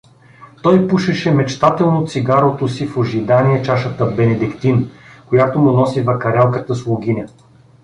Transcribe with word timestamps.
Той 0.63 0.87
пушеше 0.87 1.31
мечтателно 1.31 2.07
цигарото 2.07 2.67
си 2.67 2.87
в 2.87 2.97
ожидание 2.97 3.63
чашата 3.63 4.05
бенедиктин, 4.05 4.89
която 5.29 5.59
му 5.59 5.71
носи 5.71 6.01
вакарелката 6.01 6.75
слугиня. 6.75 7.27